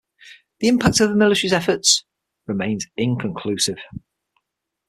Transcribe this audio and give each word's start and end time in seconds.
The 0.61 0.67
impact 0.67 0.99
on 0.99 1.09
the 1.09 1.15
military's 1.15 1.53
efforts 1.53 2.05
remains 2.47 2.87
inconclusive. 2.97 3.77